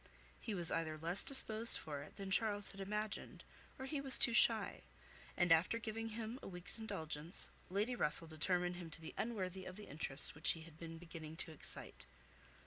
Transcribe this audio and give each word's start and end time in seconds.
He 0.39 0.55
was 0.55 0.71
either 0.71 0.97
less 0.97 1.23
disposed 1.23 1.77
for 1.77 2.01
it 2.01 2.15
than 2.15 2.31
Charles 2.31 2.71
had 2.71 2.81
imagined, 2.81 3.43
or 3.77 3.85
he 3.85 4.01
was 4.01 4.17
too 4.17 4.33
shy; 4.33 4.81
and 5.37 5.51
after 5.51 5.77
giving 5.77 6.09
him 6.09 6.39
a 6.41 6.47
week's 6.47 6.79
indulgence, 6.79 7.51
Lady 7.69 7.95
Russell 7.95 8.25
determined 8.25 8.77
him 8.77 8.89
to 8.89 8.99
be 8.99 9.13
unworthy 9.15 9.63
of 9.63 9.75
the 9.75 9.85
interest 9.87 10.33
which 10.33 10.53
he 10.53 10.61
had 10.61 10.79
been 10.79 10.97
beginning 10.97 11.35
to 11.35 11.51
excite. 11.51 12.07